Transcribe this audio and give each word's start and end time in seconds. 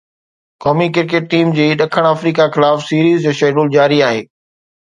قومي 0.63 0.87
cricket 0.95 1.25
team 1.33 1.51
جي 1.57 1.67
ڏکڻ 1.81 2.07
آفريڪا 2.13 2.47
خلاف 2.57 2.83
سيريز 2.89 3.23
جو 3.25 3.31
شيڊول 3.43 3.73
جاري 3.77 4.01
آهي 4.09 4.21